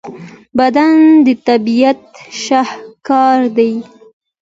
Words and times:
بدن 0.57 0.95
د 1.25 1.27
طبیعت 1.47 2.01
شاهکار 2.43 3.39
دی. 3.57 3.73